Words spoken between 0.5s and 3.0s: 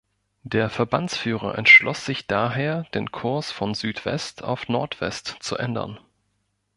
Verbandsführer entschloss sich daher,